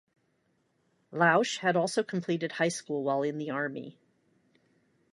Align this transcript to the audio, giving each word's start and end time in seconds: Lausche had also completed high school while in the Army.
Lausche 1.11 1.59
had 1.59 1.75
also 1.75 2.01
completed 2.01 2.53
high 2.53 2.69
school 2.69 3.03
while 3.03 3.21
in 3.21 3.37
the 3.37 3.51
Army. 3.51 3.99